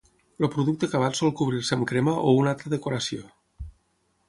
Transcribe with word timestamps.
El 0.41 0.47
producte 0.53 0.87
acabat 0.91 1.19
sol 1.19 1.33
cobrir-se 1.41 1.77
amb 1.77 1.87
crema 1.93 2.17
o 2.29 2.33
una 2.39 2.53
altra 2.55 2.75
decoració. 2.77 3.23